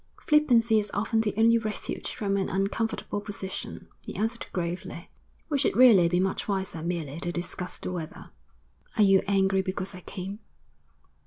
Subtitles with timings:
[0.25, 5.11] 'Flippancy is often the only refuge from an uncomfortable position,' he answered gravely.
[5.47, 8.31] 'We should really be much wiser merely to discuss the weather.'
[8.97, 10.39] 'Are you angry because I came?'